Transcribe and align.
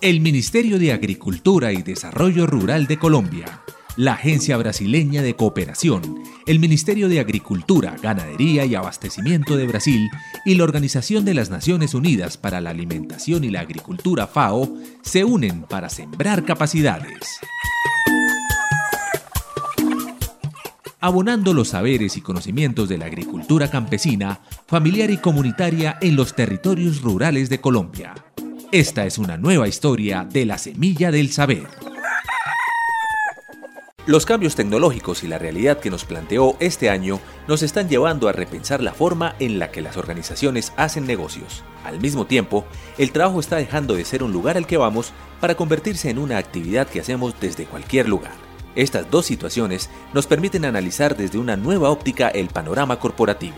El 0.00 0.20
Ministerio 0.20 0.78
de 0.78 0.92
Agricultura 0.92 1.72
y 1.72 1.82
Desarrollo 1.82 2.46
Rural 2.46 2.86
de 2.86 2.98
Colombia, 2.98 3.62
la 3.96 4.12
Agencia 4.12 4.56
Brasileña 4.56 5.22
de 5.22 5.34
Cooperación, 5.34 6.22
el 6.46 6.60
Ministerio 6.60 7.08
de 7.08 7.18
Agricultura, 7.18 7.96
Ganadería 8.00 8.64
y 8.64 8.76
Abastecimiento 8.76 9.56
de 9.56 9.66
Brasil 9.66 10.08
y 10.44 10.54
la 10.54 10.62
Organización 10.62 11.24
de 11.24 11.34
las 11.34 11.50
Naciones 11.50 11.94
Unidas 11.94 12.36
para 12.36 12.60
la 12.60 12.70
Alimentación 12.70 13.42
y 13.42 13.50
la 13.50 13.60
Agricultura 13.60 14.28
FAO 14.28 14.72
se 15.02 15.24
unen 15.24 15.62
para 15.62 15.88
sembrar 15.88 16.44
capacidades. 16.44 17.40
abonando 21.00 21.54
los 21.54 21.68
saberes 21.68 22.16
y 22.16 22.20
conocimientos 22.20 22.88
de 22.88 22.98
la 22.98 23.06
agricultura 23.06 23.70
campesina, 23.70 24.40
familiar 24.66 25.10
y 25.12 25.18
comunitaria 25.18 25.96
en 26.00 26.16
los 26.16 26.34
territorios 26.34 27.02
rurales 27.02 27.48
de 27.48 27.60
Colombia. 27.60 28.14
Esta 28.70 29.06
es 29.06 29.16
una 29.16 29.38
nueva 29.38 29.66
historia 29.66 30.26
de 30.30 30.44
la 30.44 30.58
semilla 30.58 31.10
del 31.10 31.32
saber. 31.32 31.66
Los 34.04 34.26
cambios 34.26 34.56
tecnológicos 34.56 35.22
y 35.22 35.26
la 35.26 35.38
realidad 35.38 35.80
que 35.80 35.88
nos 35.88 36.04
planteó 36.04 36.54
este 36.60 36.90
año 36.90 37.18
nos 37.46 37.62
están 37.62 37.88
llevando 37.88 38.28
a 38.28 38.32
repensar 38.32 38.82
la 38.82 38.92
forma 38.92 39.36
en 39.38 39.58
la 39.58 39.70
que 39.70 39.80
las 39.80 39.96
organizaciones 39.96 40.74
hacen 40.76 41.06
negocios. 41.06 41.64
Al 41.82 41.98
mismo 41.98 42.26
tiempo, 42.26 42.66
el 42.98 43.10
trabajo 43.10 43.40
está 43.40 43.56
dejando 43.56 43.94
de 43.94 44.04
ser 44.04 44.22
un 44.22 44.32
lugar 44.32 44.58
al 44.58 44.66
que 44.66 44.76
vamos 44.76 45.14
para 45.40 45.54
convertirse 45.54 46.10
en 46.10 46.18
una 46.18 46.36
actividad 46.36 46.88
que 46.88 47.00
hacemos 47.00 47.40
desde 47.40 47.64
cualquier 47.64 48.06
lugar. 48.06 48.34
Estas 48.74 49.10
dos 49.10 49.24
situaciones 49.24 49.88
nos 50.12 50.26
permiten 50.26 50.66
analizar 50.66 51.16
desde 51.16 51.38
una 51.38 51.56
nueva 51.56 51.88
óptica 51.88 52.28
el 52.28 52.48
panorama 52.48 52.98
corporativo, 52.98 53.56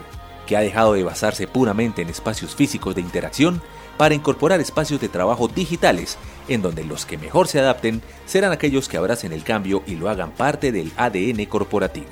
que 0.51 0.57
ha 0.57 0.61
dejado 0.63 0.95
de 0.95 1.05
basarse 1.05 1.47
puramente 1.47 2.03
en 2.03 2.09
espacios 2.09 2.57
físicos 2.57 2.97
de 2.97 3.01
interacción 3.01 3.63
para 3.97 4.17
incorporar 4.17 4.59
espacios 4.59 5.01
de 5.01 5.09
trabajo 5.09 5.47
digitales, 5.47 6.19
en 6.49 6.61
donde 6.61 6.83
los 6.83 7.07
que 7.07 7.19
mejor 7.19 7.47
se 7.47 7.61
adapten 7.61 8.03
serán 8.27 8.51
aquellos 8.51 8.89
que 8.89 8.97
abracen 8.97 9.33
el 9.33 9.45
cambio 9.45 9.85
y 9.87 9.95
lo 9.95 10.09
hagan 10.09 10.33
parte 10.33 10.73
del 10.73 10.91
ADN 10.97 11.45
corporativo. 11.45 12.09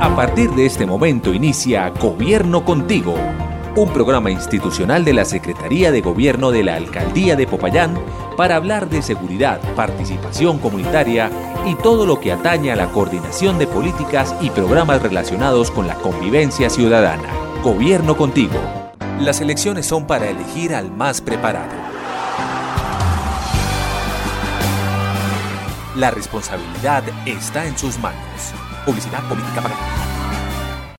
A 0.00 0.16
partir 0.16 0.50
de 0.50 0.66
este 0.66 0.84
momento 0.84 1.32
inicia 1.32 1.90
Gobierno 1.90 2.64
Contigo, 2.64 3.14
un 3.76 3.92
programa 3.92 4.30
institucional 4.30 5.04
de 5.04 5.12
la 5.12 5.24
Secretaría 5.24 5.92
de 5.92 6.00
Gobierno 6.00 6.50
de 6.50 6.64
la 6.64 6.76
Alcaldía 6.76 7.36
de 7.36 7.46
Popayán 7.46 7.94
para 8.36 8.56
hablar 8.56 8.88
de 8.88 9.02
seguridad, 9.02 9.60
participación 9.74 10.58
comunitaria 10.58 11.30
y 11.66 11.74
todo 11.76 12.06
lo 12.06 12.20
que 12.20 12.32
atañe 12.32 12.72
a 12.72 12.76
la 12.76 12.90
coordinación 12.90 13.58
de 13.58 13.66
políticas 13.66 14.34
y 14.40 14.50
programas 14.50 15.02
relacionados 15.02 15.70
con 15.70 15.86
la 15.86 15.94
convivencia 15.96 16.70
ciudadana. 16.70 17.28
Gobierno 17.62 18.16
Contigo 18.16 18.58
las 19.20 19.42
elecciones 19.42 19.84
son 19.84 20.06
para 20.06 20.30
elegir 20.30 20.74
al 20.74 20.90
más 20.90 21.20
preparado. 21.20 21.74
La 25.94 26.10
responsabilidad 26.10 27.04
está 27.26 27.66
en 27.66 27.76
sus 27.76 27.98
manos. 27.98 28.54
Publicidad 28.86 29.22
política 29.28 29.60
pagada. 29.60 30.09